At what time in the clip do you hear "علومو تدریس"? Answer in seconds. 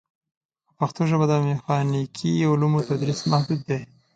2.51-3.19